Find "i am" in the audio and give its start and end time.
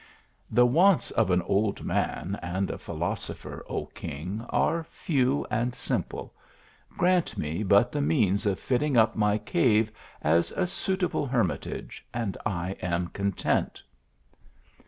12.47-13.09